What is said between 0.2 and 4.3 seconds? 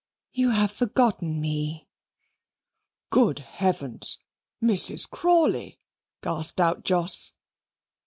"You have forgotten me." "Good heavens!